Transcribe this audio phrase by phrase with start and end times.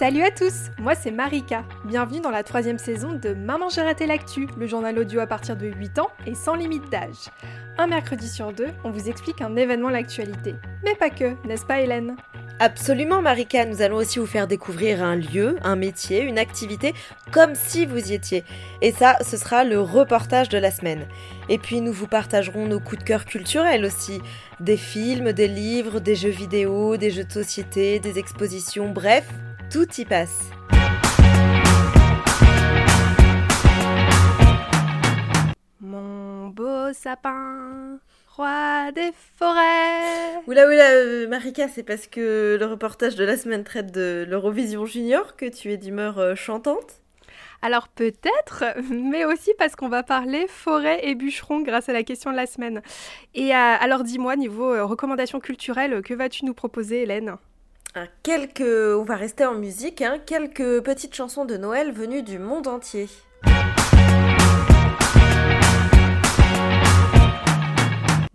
[0.00, 1.62] Salut à tous, moi c'est Marika.
[1.84, 5.56] Bienvenue dans la troisième saison de Maman j'ai raté l'actu, le journal audio à partir
[5.56, 7.28] de 8 ans et sans limite d'âge.
[7.76, 10.54] Un mercredi sur deux, on vous explique un événement l'actualité.
[10.86, 12.16] Mais pas que, n'est-ce pas Hélène?
[12.60, 16.94] Absolument Marika, nous allons aussi vous faire découvrir un lieu, un métier, une activité
[17.30, 18.42] comme si vous y étiez.
[18.80, 21.04] Et ça, ce sera le reportage de la semaine.
[21.50, 24.22] Et puis nous vous partagerons nos coups de cœur culturels aussi.
[24.60, 29.26] Des films, des livres, des jeux vidéo, des jeux de société, des expositions, bref,
[29.70, 30.50] tout y passe.
[35.80, 38.00] Mon beau sapin,
[38.34, 40.42] roi des forêts.
[40.48, 44.86] Oula oula, euh, Marika, c'est parce que le reportage de la semaine traite de l'Eurovision
[44.86, 47.00] Junior que tu es d'humeur euh, chantante
[47.62, 52.30] alors peut-être, mais aussi parce qu'on va parler forêt et bûcheron grâce à la question
[52.30, 52.80] de la semaine.
[53.34, 57.36] Et euh, alors dis-moi, niveau recommandations culturelles, que vas-tu nous proposer Hélène?
[57.96, 62.38] Ah, Quelques, on va rester en musique, hein, quelques petites chansons de Noël venues du
[62.38, 63.08] monde entier.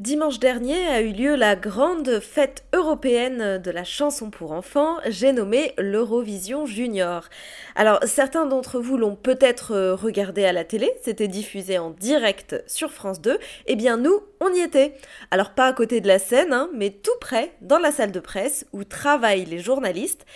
[0.06, 5.32] Dimanche dernier a eu lieu la grande fête européenne de la chanson pour enfants, j'ai
[5.32, 7.28] nommé l'Eurovision Junior.
[7.74, 12.64] Alors certains d'entre vous l'ont peut-être euh, regardé à la télé, c'était diffusé en direct
[12.68, 14.94] sur France 2, et bien nous, on y était.
[15.32, 18.20] Alors pas à côté de la scène, hein, mais tout près, dans la salle de
[18.20, 20.28] presse où travaillent les journalistes.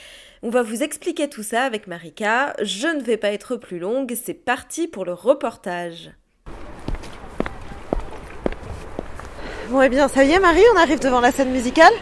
[0.41, 4.15] On va vous expliquer tout ça avec Marika, je ne vais pas être plus longue,
[4.19, 6.09] c'est parti pour le reportage.
[9.69, 11.93] Bon, eh bien, ça y est, Marie, on arrive devant la scène musicale.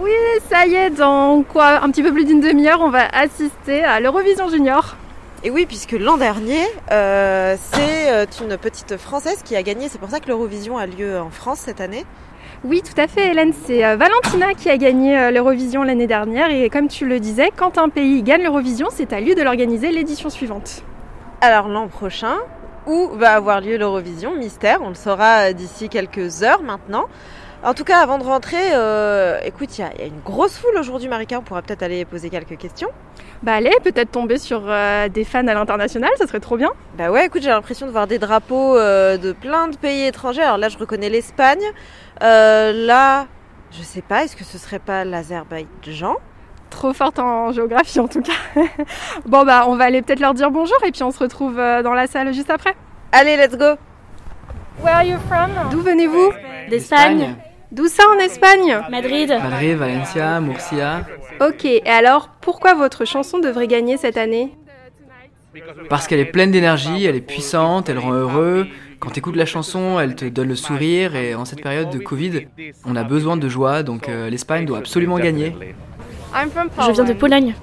[0.00, 0.10] Oui,
[0.50, 4.00] ça y est, dans quoi Un petit peu plus d'une demi-heure, on va assister à
[4.00, 4.96] l'Eurovision Junior.
[5.44, 9.88] Et oui, puisque l'an dernier, euh, c'est euh, une petite Française qui a gagné.
[9.88, 12.04] C'est pour ça que l'Eurovision a lieu en France cette année.
[12.64, 13.52] Oui, tout à fait, Hélène.
[13.64, 16.50] C'est euh, Valentina qui a gagné euh, l'Eurovision l'année dernière.
[16.50, 19.92] Et comme tu le disais, quand un pays gagne l'Eurovision, c'est à lui de l'organiser
[19.92, 20.82] l'édition suivante.
[21.40, 22.38] Alors l'an prochain,
[22.86, 27.04] où va avoir lieu l'Eurovision Mystère, on le saura euh, d'ici quelques heures maintenant.
[27.64, 30.20] En tout cas, avant de rentrer, euh, écoute, il y, a- il y a une
[30.24, 31.38] grosse foule aujourd'hui, Marika.
[31.38, 32.88] On pourra peut-être aller poser quelques questions.
[33.44, 36.70] Bah allez, peut-être tomber sur euh, des fans à l'international, ça serait trop bien.
[36.98, 40.42] Bah ouais, écoute, j'ai l'impression de voir des drapeaux euh, de plein de pays étrangers.
[40.42, 41.62] Alors là, je reconnais l'Espagne.
[42.22, 43.26] Euh, là,
[43.70, 46.16] je sais pas, est-ce que ce serait pas l'Azerbaïdjan?
[46.72, 48.32] Trop forte en géographie en tout cas.
[49.26, 51.82] bon bah on va aller peut-être leur dire bonjour et puis on se retrouve euh,
[51.82, 52.74] dans la salle juste après.
[53.12, 53.76] Allez, let's go
[54.82, 55.50] Where are you from?
[55.70, 56.32] D'où venez-vous?
[56.70, 57.36] D'Espagne,
[57.70, 58.80] D'où ça en Espagne?
[58.90, 61.06] Madrid, Madrid, Valencia, Murcia.
[61.40, 64.54] Ok, et alors pourquoi votre chanson devrait gagner cette année?
[65.88, 68.66] Parce qu'elle est pleine d'énergie, elle est puissante, elle rend heureux.
[68.98, 71.16] Quand tu écoutes la chanson, elle te donne le sourire.
[71.16, 72.46] Et en cette période de Covid,
[72.84, 75.54] on a besoin de joie, donc euh, l'Espagne doit absolument gagner.
[76.86, 77.54] Je viens de Pologne.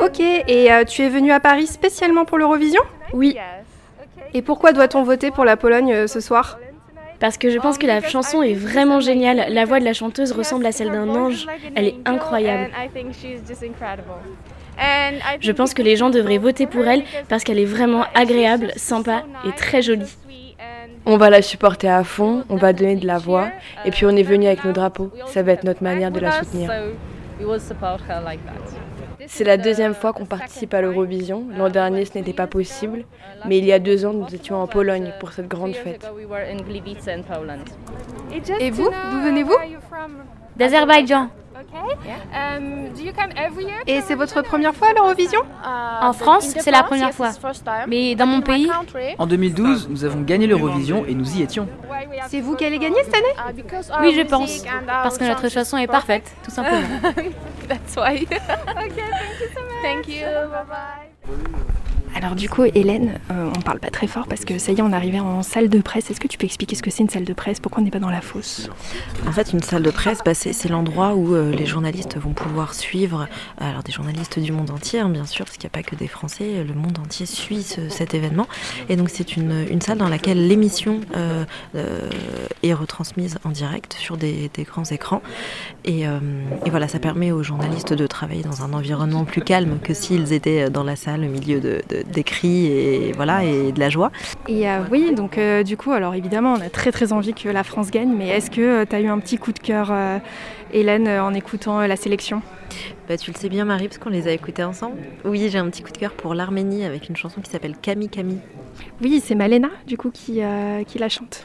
[0.00, 2.82] Ok, et euh, tu es venu à Paris spécialement pour l'Eurovision?
[3.12, 3.36] Oui,
[4.32, 6.58] Et pourquoi doit-on voter pour la Pologne euh, ce soir?
[7.20, 9.46] Parce que je pense que la chanson est vraiment géniale.
[9.48, 11.46] La voix de la chanteuse ressemble à celle d'un ange.
[11.74, 12.70] Elle est incroyable.
[15.40, 19.22] Je pense que les gens devraient voter pour elle parce qu'elle est vraiment agréable, sympa
[19.46, 20.16] et très jolie.
[21.06, 23.48] On va la supporter à fond, on va donner de la voix,
[23.84, 25.12] et puis on est venu avec nos drapeaux.
[25.26, 26.70] Ça va être notre manière de la soutenir.
[29.26, 31.44] C'est la deuxième fois qu'on participe à l'Eurovision.
[31.56, 33.04] L'an dernier, ce n'était pas possible,
[33.46, 36.06] mais il y a deux ans, nous étions en Pologne pour cette grande fête.
[38.60, 39.56] Et vous D'où venez-vous
[40.56, 41.28] D'Azerbaïdjan.
[43.86, 47.30] Et c'est votre première fois à l'Eurovision En France, c'est la première fois.
[47.88, 48.68] Mais dans mon pays,
[49.18, 51.68] En 2012, nous avons gagné l'Eurovision et nous y étions.
[52.28, 53.34] C'est vous qui allez gagner cette année
[54.00, 54.64] oui, je pense.
[54.86, 56.86] Parce que notre chanson est parfaite, tout simplement.
[62.16, 64.82] Alors du coup, Hélène, euh, on parle pas très fort parce que ça y est,
[64.82, 66.10] on est arrivé en salle de presse.
[66.10, 67.58] Est-ce que tu peux expliquer ce que c'est une salle de presse?
[67.60, 68.70] Pourquoi on n'est pas dans la fosse?
[69.26, 72.74] En fait, une salle de presse, bah, c'est l'endroit où euh, les journalistes vont pouvoir
[72.74, 73.26] suivre,
[73.60, 75.82] euh, alors des journalistes du monde entier, hein, bien sûr, parce qu'il n'y a pas
[75.82, 78.46] que des Français, le monde entier suit ce- cet événement.
[78.88, 81.44] Et donc, c'est une, salle dans laquelle l'émission euh,
[82.64, 85.22] est retransmise en direct sur des, des grands écrans.
[85.84, 86.18] Et, euh,
[86.66, 90.32] et voilà, ça permet aux journalistes de travailler dans un environnement plus calme que s'ils
[90.32, 93.90] étaient dans la salle au milieu de, de- des cris et, voilà, et de la
[93.90, 94.10] joie.
[94.48, 97.48] Et euh, oui, donc euh, du coup, alors évidemment, on a très très envie que
[97.48, 100.18] la France gagne, mais est-ce que tu as eu un petit coup de cœur, euh,
[100.72, 102.42] Hélène, en écoutant euh, la sélection?
[103.08, 104.96] Bah, tu le sais bien, Marie, parce qu'on les a écoutés ensemble.
[105.24, 108.08] Oui, j'ai un petit coup de cœur pour l'Arménie avec une chanson qui s'appelle Camille
[108.08, 108.40] Camille.
[109.02, 111.44] Oui, c'est Malena, du coup, qui, euh, qui la chante.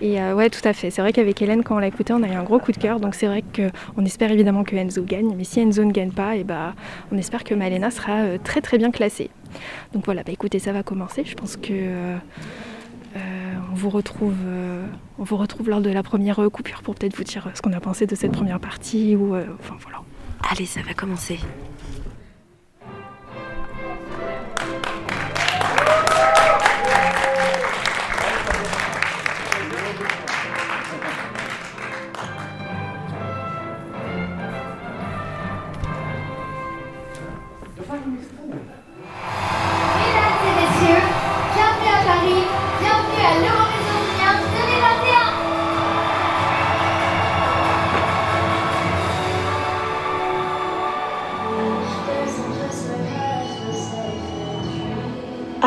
[0.00, 0.90] Et ouais, tout à fait.
[0.90, 2.78] C'est vrai qu'avec Hélène, quand on l'a écouté, on a eu un gros coup de
[2.78, 3.00] cœur.
[3.00, 5.34] Donc c'est vrai qu'on espère évidemment que Enzo gagne.
[5.36, 6.74] Mais si Enzo ne gagne pas, et eh bah,
[7.12, 9.30] on espère que Malena sera très très bien classée.
[9.92, 11.24] Donc voilà, bah écoutez, ça va commencer.
[11.24, 12.14] Je pense que
[13.16, 14.36] on, vous retrouve,
[15.18, 17.80] on vous retrouve lors de la première coupure pour peut-être vous dire ce qu'on a
[17.80, 19.16] pensé de cette première partie.
[19.16, 20.02] Ou, enfin voilà.
[20.50, 21.38] Allez, ça va commencer.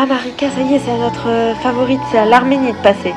[0.04, 3.14] Ah Marika, ça y est, c'est notre euh, favorite, c'est à l'Arménie de passer.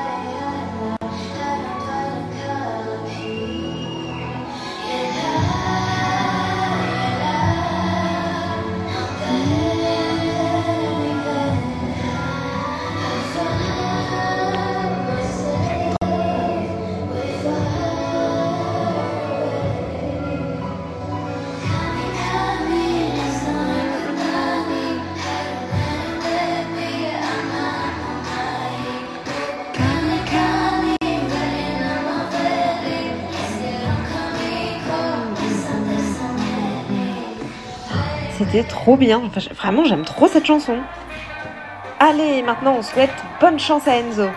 [38.64, 39.22] Trop bien.
[39.54, 40.78] vraiment, j'aime trop cette chanson.
[41.98, 44.28] Allez, maintenant, on souhaite bonne chance à Enzo.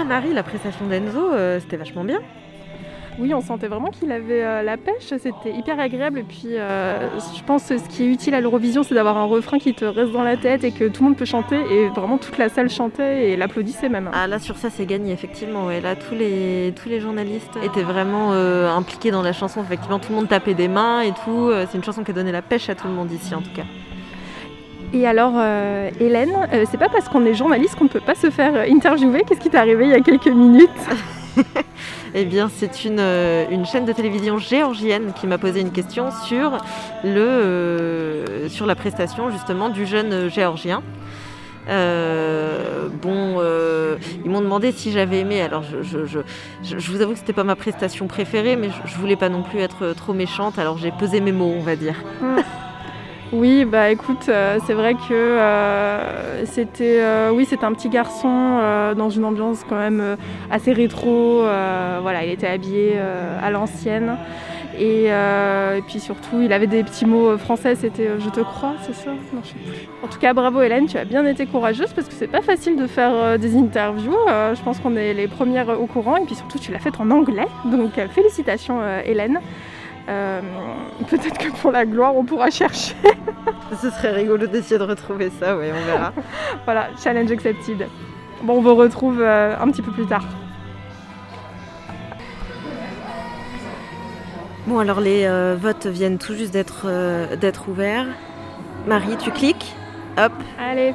[0.00, 2.20] Marie, la prestation d'Enzo, euh, c'était vachement bien.
[3.18, 6.20] Oui, on sentait vraiment qu'il avait euh, la pêche, c'était hyper agréable.
[6.20, 9.26] Et puis, euh, je pense que ce qui est utile à l'Eurovision, c'est d'avoir un
[9.26, 11.56] refrain qui te reste dans la tête et que tout le monde peut chanter.
[11.70, 14.10] Et vraiment, toute la salle chantait et l'applaudissait même.
[14.14, 15.70] Ah, là, sur ça, c'est gagné, effectivement.
[15.70, 19.60] Et là, tous les, tous les journalistes étaient vraiment impliqués dans la chanson.
[19.60, 21.52] Effectivement, tout le monde tapait des mains et tout.
[21.70, 23.52] C'est une chanson qui a donné la pêche à tout le monde ici, en tout
[23.54, 23.64] cas.
[24.94, 28.14] Et alors, euh, Hélène, euh, c'est pas parce qu'on est journaliste qu'on ne peut pas
[28.14, 29.22] se faire euh, interviewer.
[29.26, 30.70] Qu'est-ce qui t'est arrivé il y a quelques minutes
[32.14, 36.58] Eh bien, c'est une, une, chaîne de télévision géorgienne qui m'a posé une question sur,
[37.04, 40.82] le, sur la prestation justement du jeune géorgien.
[41.66, 43.40] bon,
[44.26, 45.40] ils m'ont demandé si j'avais aimé.
[45.40, 46.18] Alors, je, je,
[46.62, 49.60] je, vous avoue que c'était pas ma prestation préférée, mais je, voulais pas non plus
[49.60, 50.58] être trop méchante.
[50.58, 51.96] Alors, j'ai pesé mes mots, on va dire.
[52.20, 52.40] Mm.
[53.32, 58.60] Oui, bah écoute, euh, c'est vrai que euh, c'était euh, oui, un petit garçon
[58.94, 60.16] dans une ambiance quand même
[60.50, 61.40] assez rétro.
[61.40, 62.98] voilà, il était habillé
[63.42, 64.16] à l'ancienne.
[64.78, 65.10] Et,
[65.86, 69.10] puis surtout, il avait des petits mots français, c'était je te crois, c'est ça?
[69.10, 69.88] Non, je sais plus.
[70.02, 72.76] En tout cas, bravo Hélène, tu as bien été courageuse parce que c'est pas facile
[72.76, 74.16] de faire des interviews.
[74.26, 77.10] je pense qu'on est les premières au courant et puis surtout, tu l'as fait en
[77.10, 77.48] anglais.
[77.64, 79.40] Donc, félicitations Hélène.
[80.08, 80.40] Euh,
[81.08, 82.94] peut-être que pour la gloire, on pourra chercher.
[83.80, 86.12] Ce serait rigolo d'essayer de retrouver ça, oui, on verra.
[86.64, 87.86] voilà, challenge accepted.
[88.42, 90.24] Bon, on vous retrouve euh, un petit peu plus tard.
[94.66, 96.86] Bon, alors les euh, votes viennent tout juste d'être
[97.36, 98.06] d'être ouverts.
[98.86, 99.74] Marie, tu cliques
[100.18, 100.32] Hop.
[100.58, 100.94] Allez.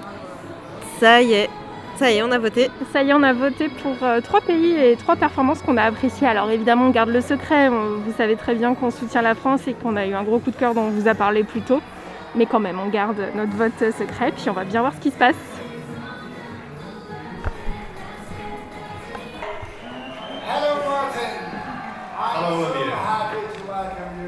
[0.99, 1.49] Ça y est,
[1.97, 2.69] ça y est, on a voté.
[2.93, 5.83] Ça y est, on a voté pour euh, trois pays et trois performances qu'on a
[5.83, 6.27] appréciées.
[6.27, 7.69] Alors évidemment, on garde le secret.
[7.69, 10.51] vous savez très bien qu'on soutient la France et qu'on a eu un gros coup
[10.51, 11.81] de cœur dont on vous a parlé plus tôt.
[12.35, 15.09] Mais quand même, on garde notre vote secret, puis on va bien voir ce qui
[15.09, 15.35] se passe.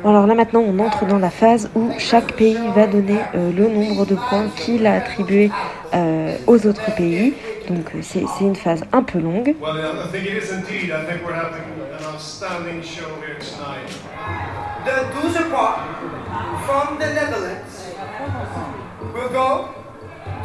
[0.05, 3.67] Alors là maintenant on entre dans la phase où chaque pays va donner euh, le
[3.67, 5.51] nombre de points qu'il a attribué
[5.93, 7.33] euh, aux autres pays.
[7.69, 9.55] Donc euh, c'est une phase un peu longue.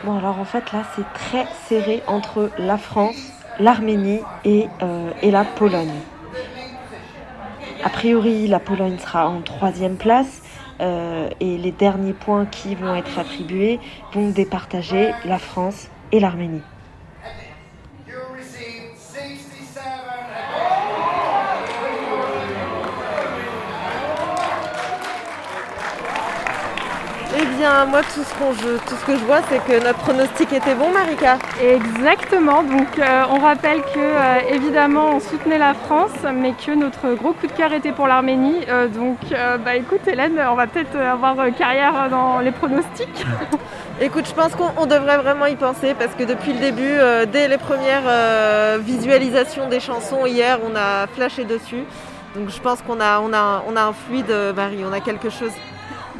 [0.04, 5.44] Bon alors en fait là c'est très serré entre la France, l'Arménie et, euh, la
[5.44, 5.94] Pologne.
[7.84, 10.42] A priori la Pologne sera en troisième place
[10.80, 13.80] euh, et les derniers points qui vont être attribués
[14.14, 16.64] vont départager la France et l'Arménie.
[27.90, 30.76] Moi, tout ce, qu'on, je, tout ce que je vois, c'est que notre pronostic était
[30.76, 31.40] bon, Marika.
[31.62, 32.62] Exactement.
[32.62, 37.34] Donc, euh, on rappelle que, euh, évidemment, on soutenait la France, mais que notre gros
[37.34, 38.60] coup de cœur était pour l'Arménie.
[38.70, 39.18] Euh, donc,
[39.66, 43.26] bah, écoute, Hélène, on va peut-être avoir carrière dans les pronostics.
[44.00, 46.98] Écoute, je pense qu'on devrait vraiment y penser parce que depuis le début,
[47.32, 51.84] dès les premières visualisations des chansons hier, on a flashé dessus.
[52.36, 55.30] Donc, je pense qu'on a, on a, on a un fluide, Marie, on a quelque
[55.30, 55.52] chose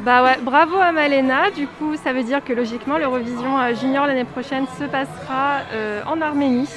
[0.04, 1.52] bah ouais, bravo à Malena.
[1.52, 6.02] Du coup, ça veut dire que logiquement, l'Eurovision euh, Junior l'année prochaine se passera euh,
[6.06, 6.68] en Arménie.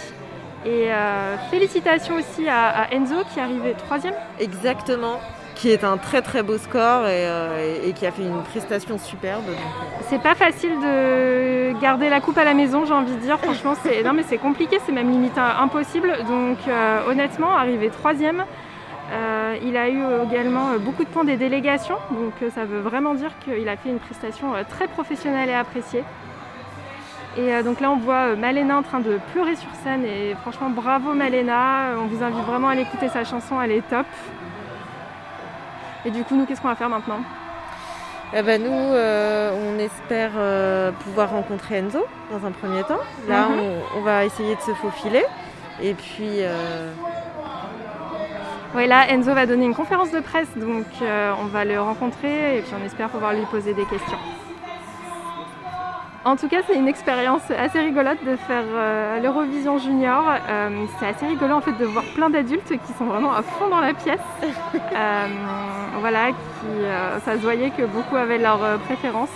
[0.63, 4.13] Et euh, félicitations aussi à, Enzo qui est arrivé troisième.
[4.39, 5.19] Exactement,
[5.55, 9.43] qui est un très très beau score et, qui a fait une prestation superbe.
[10.07, 13.39] C'est pas facile de garder la coupe à la maison, j'ai envie de dire.
[13.39, 16.15] Franchement, c'est non mais c'est compliqué, c'est même limite impossible.
[16.27, 16.57] Donc
[17.07, 18.43] honnêtement, arriver troisième.
[19.11, 22.79] Euh, il a eu également euh, beaucoup de points des délégations, donc euh, ça veut
[22.79, 26.03] vraiment dire qu'il a fait une prestation très professionnelle et appréciée.
[27.37, 31.13] Et donc là on voit Malena en train de pleurer sur scène et franchement bravo
[31.13, 34.05] Malena, on vous invite vraiment à l'écouter sa chanson, elle est top.
[36.05, 37.19] Et du coup nous qu'est-ce qu'on va faire maintenant?
[38.33, 40.31] Eh ben nous, on espère
[41.03, 43.01] pouvoir rencontrer Enzo dans un premier temps.
[43.27, 43.61] Là, mhm.
[43.97, 45.23] on, va essayer de se faufiler.
[45.81, 46.41] Et puis,
[48.75, 52.57] oui, là, Enzo va donner une conférence de presse, donc euh, on va le rencontrer
[52.57, 54.17] et puis on espère pouvoir lui poser des questions.
[56.25, 60.25] En tout cas, c'est une expérience assez rigolote de faire euh, l'Eurovision Junior.
[60.49, 63.69] Euh, c'est assez rigolo en fait de voir plein d'adultes qui sont vraiment à fond
[63.69, 64.19] dans la pièce.
[66.01, 69.29] voilà, qui, ça se voyait que beaucoup avaient leurs préférences.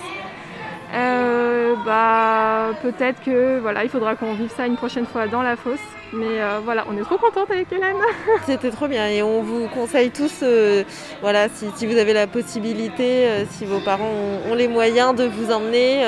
[1.86, 5.80] bah, peut-être que voilà, il faudra qu'on vive ça une prochaine fois dans la fosse.
[6.12, 7.98] Mais euh, voilà, on est trop contente avec Hélène.
[8.46, 10.84] C'était trop bien et on vous conseille tous, euh,
[11.22, 14.12] voilà, si, vous avez la possibilité, euh, si vos parents
[14.50, 16.04] ont, les moyens de vous emmener,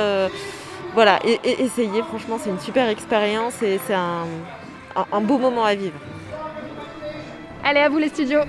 [0.93, 2.01] voilà, et, essayez.
[2.03, 4.25] Franchement, c'est une super expérience et c'est un,
[5.11, 5.99] un beau moment à vivre.
[7.63, 8.41] Allez, à vous les studios.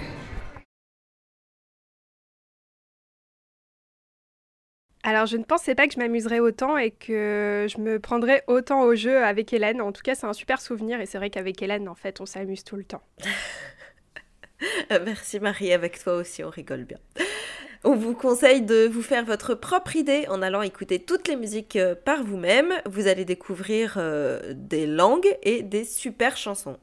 [5.04, 8.82] Alors je ne pensais pas que je m'amuserais autant et que je me prendrais autant
[8.82, 9.80] au jeu avec Hélène.
[9.80, 12.26] En tout cas, c'est un super souvenir et c'est vrai qu'avec Hélène, en fait, on
[12.26, 13.02] s'amuse tout le temps.
[14.90, 16.98] Merci Marie, avec toi aussi, on rigole bien.
[17.84, 21.74] On vous conseille de vous faire votre propre idée en allant écouter toutes les musiques
[21.74, 22.72] euh, par vous-même.
[22.86, 26.78] Vous allez découvrir euh, des langues et des super chansons.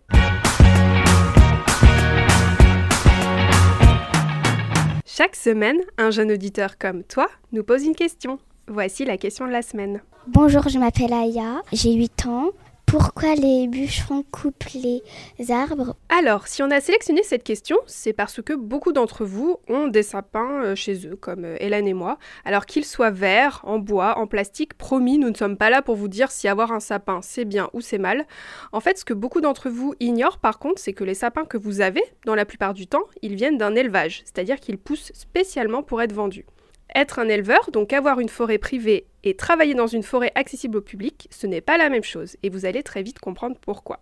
[5.20, 8.40] Chaque semaine, un jeune auditeur comme toi nous pose une question.
[8.70, 10.00] Voici la question de la semaine.
[10.28, 12.52] Bonjour, je m'appelle Aya, j'ai 8 ans.
[12.90, 15.04] Pourquoi les bûcherons coupent les
[15.52, 15.96] arbres?
[16.10, 20.02] Alors, si on a sélectionné cette question, c'est parce que beaucoup d'entre vous ont des
[20.02, 22.18] sapins euh, chez eux, comme euh, Hélène et moi.
[22.46, 25.98] Alors qu'ils soient verts, en bois, en plastique, promis, nous ne sommes pas là pour
[25.98, 28.26] vous dire si avoir un sapin c'est bien ou c'est mal.
[28.72, 31.58] En fait, ce que beaucoup d'entre vous ignorent par contre, c'est que les sapins que
[31.58, 35.84] vous avez, dans la plupart du temps, ils viennent d'un élevage, c'est-à-dire qu'ils poussent spécialement
[35.84, 36.48] pour être vendus.
[36.96, 40.82] Être un éleveur, donc avoir une forêt privée et travailler dans une forêt accessible au
[40.82, 44.00] public, ce n'est pas la même chose, et vous allez très vite comprendre pourquoi.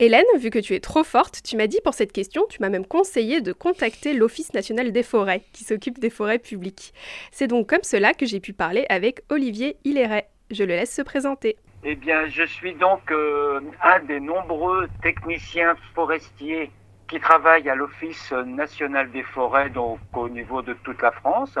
[0.00, 2.68] Hélène, vu que tu es trop forte, tu m'as dit pour cette question, tu m'as
[2.68, 6.92] même conseillé de contacter l'Office national des forêts, qui s'occupe des forêts publiques.
[7.32, 10.28] C'est donc comme cela que j'ai pu parler avec Olivier Hilleret.
[10.50, 11.56] Je le laisse se présenter.
[11.82, 16.70] Eh bien, je suis donc euh, un des nombreux techniciens forestiers
[17.08, 21.58] qui travaillent à l'Office national des forêts, donc au niveau de toute la France.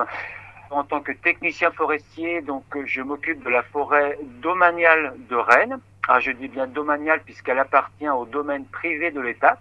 [0.70, 5.80] En tant que technicien forestier, donc je m'occupe de la forêt domaniale de Rennes.
[6.08, 9.58] Ah, je dis bien domaniale puisqu'elle appartient au domaine privé de l'État.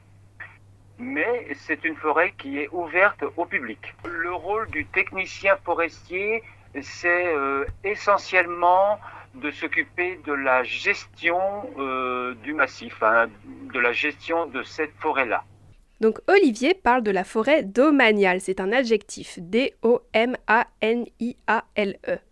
[1.00, 3.94] Mais c'est une forêt qui est ouverte au public.
[4.06, 6.44] Le rôle du technicien forestier,
[6.82, 9.00] c'est euh, essentiellement
[9.36, 11.40] de s'occuper de la gestion
[11.78, 13.28] euh, du massif, hein,
[13.74, 15.44] de la gestion de cette forêt-là.
[16.00, 19.98] Donc Olivier parle de la forêt domaniale, c'est un adjectif, D-O-M-A-N-I-A-L-E.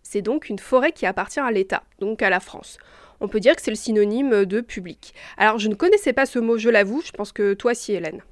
[0.02, 2.78] C'est donc une forêt qui appartient à l'État, donc à la France
[3.20, 5.14] on peut dire que c'est le synonyme de public.
[5.36, 8.22] Alors je ne connaissais pas ce mot, je l'avoue, je pense que toi si Hélène.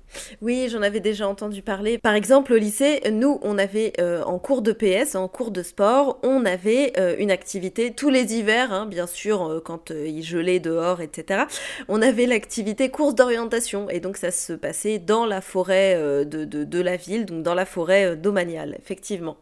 [0.40, 1.98] Oui, j'en avais déjà entendu parler.
[1.98, 5.62] Par exemple, au lycée, nous, on avait euh, en cours de PS, en cours de
[5.62, 10.22] sport, on avait euh, une activité tous les hivers, hein, bien sûr, euh, quand il
[10.22, 11.44] gelait dehors, etc.
[11.88, 16.80] On avait l'activité course d'orientation, et donc ça se passait dans la forêt de, de,
[16.80, 19.36] la ville, donc dans la forêt domaniale, effectivement.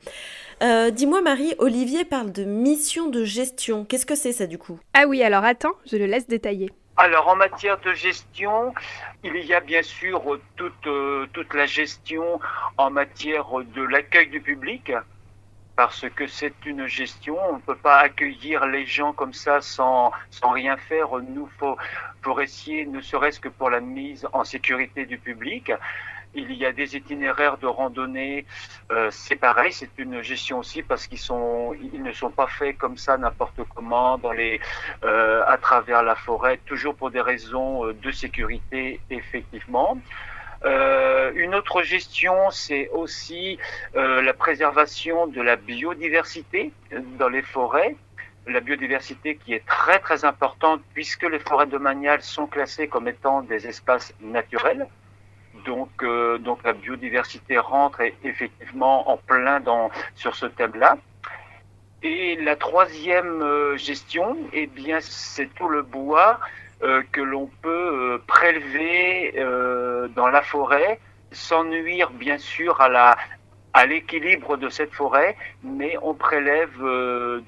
[0.62, 3.84] Euh, dis-moi Marie, Olivier parle de mission de gestion.
[3.84, 4.78] Qu'est-ce que c'est ça du coup?
[4.94, 6.70] Ah oui, alors attends, je le laisse détailler.
[6.96, 8.72] Alors en matière de gestion,
[9.24, 12.38] il y a bien sûr toute, euh, toute la gestion
[12.78, 14.92] en matière de l'accueil du public,
[15.74, 20.12] parce que c'est une gestion, on ne peut pas accueillir les gens comme ça sans,
[20.30, 21.08] sans rien faire.
[21.28, 21.76] Nous, faut,
[22.22, 25.72] faut essayer, ne serait-ce que pour la mise en sécurité du public.
[26.34, 28.46] Il y a des itinéraires de randonnée,
[28.90, 31.20] euh, c'est pareil, c'est une gestion aussi parce qu'ils
[32.02, 34.18] ne sont pas faits comme ça n'importe comment
[35.04, 39.98] euh, à travers la forêt, toujours pour des raisons euh, de sécurité effectivement.
[41.34, 43.58] Une autre gestion, c'est aussi
[43.94, 46.70] la préservation de la biodiversité
[47.18, 47.96] dans les forêts
[48.46, 53.42] la biodiversité qui est très très importante puisque les forêts domaniales sont classées comme étant
[53.42, 54.86] des espaces naturels.
[55.64, 60.96] Donc, euh, donc la biodiversité rentre effectivement en plein dans, sur ce thème-là.
[62.02, 66.40] Et la troisième euh, gestion, eh bien, c'est tout le bois
[66.82, 69.34] euh, que l'on peut prélever
[70.16, 70.98] dans la forêt
[71.30, 76.76] sans nuire bien sûr à l'équilibre de cette forêt, mais on prélève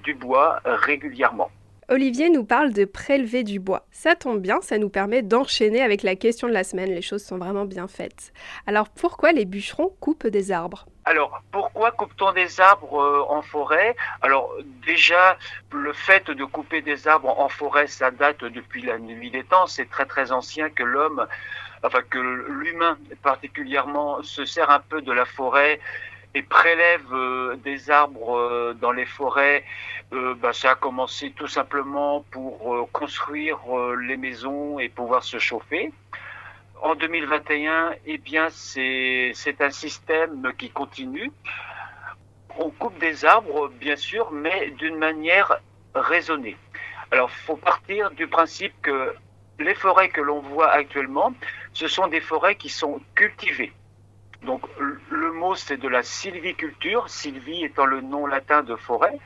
[0.04, 1.50] du bois régulièrement.
[1.88, 3.86] Olivier nous parle de prélever du bois.
[3.90, 6.90] Ça tombe bien, ça nous permet d'enchaîner avec la question de la semaine.
[6.90, 8.32] Les choses sont vraiment bien faites.
[8.66, 10.86] Alors pourquoi les bûcherons coupent des arbres?
[11.04, 13.94] Alors, pourquoi coupe-t-on des arbres euh, en forêt?
[14.22, 14.54] Alors,
[14.86, 15.36] déjà,
[15.70, 19.66] le fait de couper des arbres en forêt, ça date depuis la nuit des temps.
[19.66, 21.26] C'est très très ancien que l'homme,
[21.82, 25.78] enfin que l'humain particulièrement, se sert un peu de la forêt
[26.34, 29.64] et prélève euh, des arbres euh, dans les forêts,
[30.12, 33.58] euh, bah, ça a commencé tout simplement pour construire
[34.00, 35.92] les maisons et pouvoir se chauffer.
[36.82, 41.30] En 2021, eh bien, c'est un système qui continue.
[42.58, 45.60] On coupe des arbres, bien sûr, mais d'une manière
[45.94, 46.56] raisonnée.
[47.10, 49.14] Alors, faut partir du principe que
[49.58, 51.32] les forêts que l'on voit actuellement,
[51.72, 53.72] ce sont des forêts qui sont cultivées.
[54.44, 54.62] Donc
[55.54, 59.18] c'est de la sylviculture, sylvie étant le nom latin de forêt.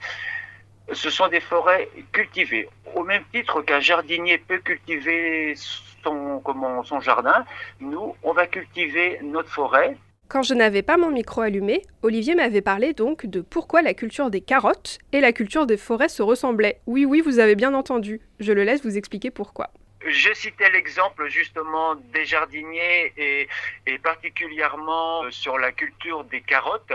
[0.92, 2.68] Ce sont des forêts cultivées.
[2.96, 5.54] Au même titre qu'un jardinier peut cultiver
[6.02, 6.42] son,
[6.85, 7.44] son jardin,
[7.81, 9.96] nous, on va cultiver notre forêt.
[10.28, 14.31] Quand je n'avais pas mon micro allumé, Olivier m'avait parlé donc de pourquoi la culture
[14.31, 16.81] des carottes et la culture des forêts se ressemblaient.
[16.87, 18.20] Oui, oui, vous avez bien entendu.
[18.40, 19.70] Je le laisse vous expliquer pourquoi.
[20.06, 26.92] Je citais l'exemple justement des jardiniers et, particulièrement euh, sur la culture des carottes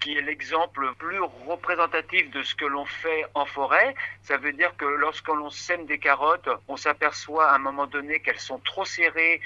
[0.00, 3.94] qui est l'exemple plus représentatif de ce que l'on fait en forêt.
[4.22, 8.20] Ça veut dire que lorsque l'on sème des carottes, on s'aperçoit à un moment donné
[8.20, 9.40] qu'elles sont trop serrées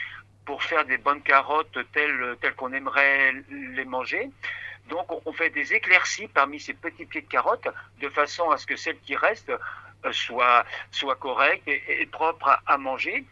[0.46, 4.30] pour faire des bonnes carottes telles, telles qu'on aimerait les manger.
[4.88, 7.68] Donc on fait des éclaircies parmi ces petits pieds de carottes
[8.00, 9.52] de façon à ce que celles qui restent
[10.12, 13.24] soit, soit correct et, propre à, manger,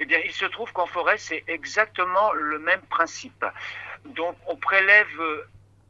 [0.00, 3.44] eh bien, il se trouve qu'en forêt, c'est exactement le même principe.
[4.04, 5.48] Donc, on prélève euh,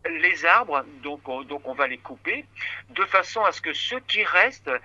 [0.09, 2.45] les arbres, donc on, donc on va les couper,
[2.91, 4.81] de façon à ce que ceux qui restent euh,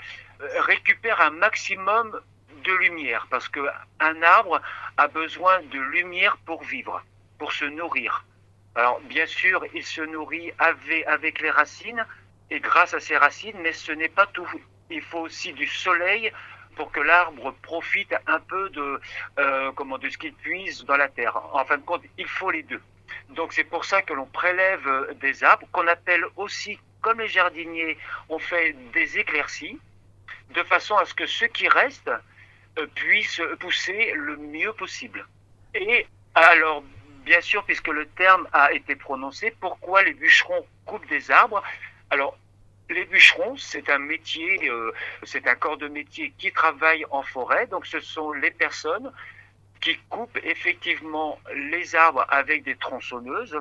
[0.62, 2.19] récupèrent un maximum
[2.63, 4.62] de lumière, parce qu'un arbre
[4.97, 7.03] a besoin de lumière pour vivre,
[7.38, 8.25] pour se nourrir.
[8.75, 12.05] Alors, bien sûr, il se nourrit avec, avec les racines
[12.49, 14.49] et grâce à ces racines, mais ce n'est pas tout,
[14.89, 16.32] il faut aussi du soleil
[16.75, 19.02] pour que l'arbre profite un peu de,
[19.38, 21.36] euh, comment, de ce qu'il puise dans la terre.
[21.54, 22.82] En fin de compte, il faut les deux.
[23.30, 27.97] Donc c'est pour ça que l'on prélève des arbres, qu'on appelle aussi, comme les jardiniers,
[28.30, 29.80] on fait des éclaircies,
[30.52, 32.12] de façon à ce que ceux qui restent
[32.78, 35.25] euh, puissent pousser le mieux possible.
[35.73, 36.84] Et alors,
[37.25, 41.62] bien sûr, puisque le terme a été prononcé, pourquoi les bûcherons coupent des arbres?
[42.10, 42.38] Alors,
[42.89, 44.91] les bûcherons, c'est un métier, euh,
[45.23, 47.67] c'est un corps de métier qui travaille en forêt.
[47.67, 49.12] Donc, ce sont les personnes
[49.82, 53.58] qui coupent effectivement les arbres avec des tronçonneuses.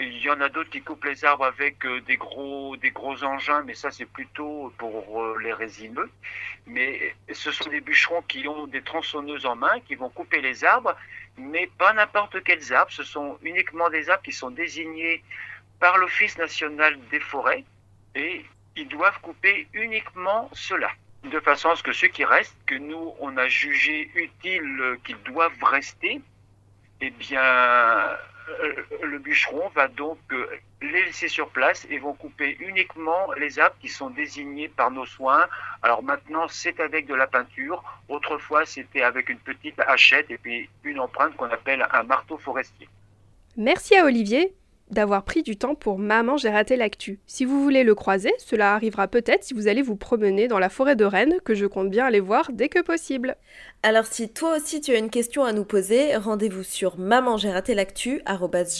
[0.00, 3.22] Il y en a d'autres qui coupent les arbres avec euh, des gros, des gros
[3.22, 6.10] engins, mais ça c'est plutôt pour euh, les résineux.
[6.66, 10.64] Mais ce sont des bûcherons qui ont des tronçonneuses en main, qui vont couper les
[10.64, 10.96] arbres,
[11.36, 12.90] mais pas n'importe quels arbres.
[12.90, 15.22] Ce sont uniquement des arbres qui sont désignés
[15.78, 17.64] par l'Office national des forêts
[18.14, 18.44] et
[18.76, 20.90] ils doivent couper uniquement cela.
[21.24, 25.22] De façon à ce que ceux qui restent, que nous on a jugé utile qu'ils
[25.22, 26.20] doivent rester,
[27.00, 30.46] eh bien euh, le bûcheron va donc euh,
[30.80, 35.06] les laisser sur place et vont couper uniquement les arbres qui sont désignés par nos
[35.06, 35.46] soins.
[35.82, 37.82] Alors maintenant, c'est avec de la peinture.
[38.08, 42.88] Autrefois, c'était avec une petite hachette et puis une empreinte qu'on appelle un marteau forestier.
[43.56, 44.54] Merci à Olivier
[44.92, 47.18] d'avoir pris du temps pour Maman j'ai raté l'actu.
[47.26, 50.68] Si vous voulez le croiser, cela arrivera peut-être si vous allez vous promener dans la
[50.68, 53.36] forêt de Rennes, que je compte bien aller voir dès que possible.
[53.82, 56.96] Alors si toi aussi tu as une question à nous poser, rendez-vous sur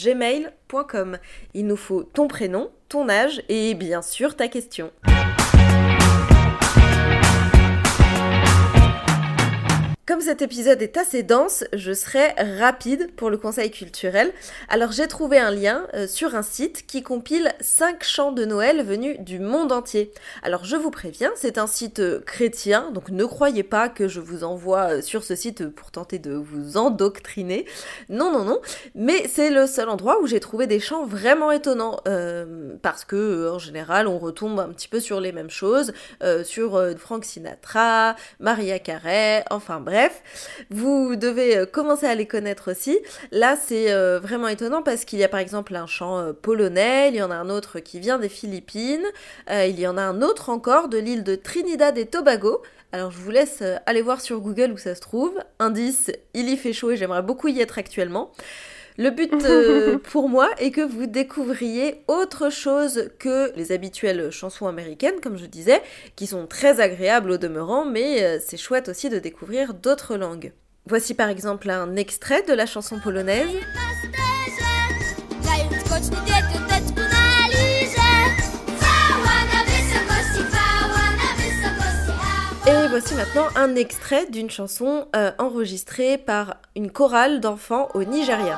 [0.03, 1.17] gmail.com.
[1.53, 4.91] Il nous faut ton prénom, ton âge et bien sûr ta question.
[10.05, 14.33] Comme cet épisode est assez dense, je serai rapide pour le conseil culturel.
[14.67, 18.83] Alors j'ai trouvé un lien euh, sur un site qui compile 5 chants de Noël
[18.83, 20.11] venus du monde entier.
[20.41, 24.19] Alors je vous préviens, c'est un site euh, chrétien, donc ne croyez pas que je
[24.19, 27.65] vous envoie euh, sur ce site pour tenter de vous endoctriner.
[28.09, 28.59] Non, non, non.
[28.95, 32.01] Mais c'est le seul endroit où j'ai trouvé des chants vraiment étonnants.
[32.81, 35.93] parce que en général, on retombe un petit peu sur les mêmes choses,
[36.43, 40.23] sur Frank Sinatra, Maria Carey, enfin bref Bref,
[40.71, 42.97] vous devez euh, commencer à les connaître aussi.
[43.31, 47.09] Là, c'est euh, vraiment étonnant parce qu'il y a par exemple un chant euh, polonais,
[47.09, 49.05] il y en a un autre qui vient des Philippines,
[49.51, 52.63] il y en a un autre encore de l'île de Trinidad et Tobago.
[52.91, 55.39] Alors je vous laisse aller voir sur Google où ça se trouve.
[55.59, 58.31] Indice, il y fait chaud et j'aimerais beaucoup y être actuellement.
[58.97, 64.67] Le but euh, pour moi est que vous découvriez autre chose que les habituelles chansons
[64.67, 65.81] américaines, comme je disais,
[66.15, 70.53] qui sont très agréables au demeurant, mais euh, c'est chouette aussi de découvrir d'autres langues.
[70.85, 73.47] Voici par exemple un extrait de la chanson polonaise.
[82.65, 88.57] Et voici maintenant un extrait d'une chanson euh, enregistrée par une chorale d'enfants au Nigeria.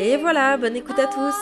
[0.00, 1.36] Et voilà, bonne écoute à tous.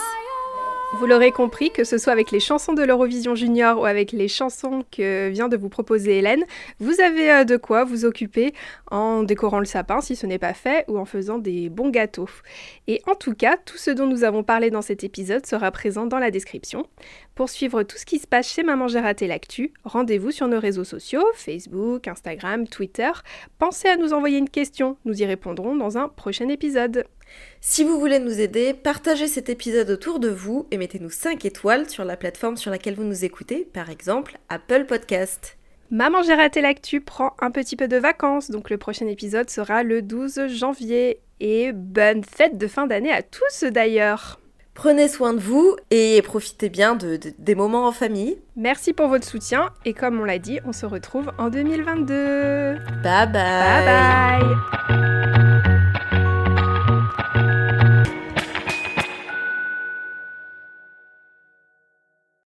[0.95, 4.27] Vous l'aurez compris, que ce soit avec les chansons de l'Eurovision Junior ou avec les
[4.27, 6.45] chansons que vient de vous proposer Hélène,
[6.81, 8.55] vous avez euh, de quoi vous occuper
[8.91, 12.31] en décorant le sapin si ce n'est pas fait ou en faisant des bons gâteaux.
[12.87, 16.07] Et en tout cas, tout ce dont nous avons parlé dans cet épisode sera présent
[16.07, 16.87] dans la description.
[17.35, 20.59] Pour suivre tout ce qui se passe chez Maman J'ai raté l'actu, rendez-vous sur nos
[20.59, 23.11] réseaux sociaux, Facebook, Instagram, Twitter.
[23.59, 27.05] Pensez à nous envoyer une question, nous y répondrons dans un prochain épisode.
[27.61, 31.89] Si vous voulez nous aider, partagez cet épisode autour de vous et mettez-nous 5 étoiles
[31.91, 35.57] sur la plateforme sur laquelle vous nous écoutez, par exemple Apple Podcast.
[35.91, 39.83] Maman j'ai raté l'actu prend un petit peu de vacances, donc le prochain épisode sera
[39.83, 41.21] le 12 janvier.
[41.41, 44.41] Et bonne fête de fin d'année à tous d'ailleurs
[44.79, 48.39] Prenez soin de vous et profitez bien de, des moments en famille.
[48.55, 52.77] Merci pour votre soutien et comme on l'a dit, on se retrouve en 2022.
[53.03, 53.33] Bye bye.
[53.33, 53.85] Bye
[54.89, 55.18] bye.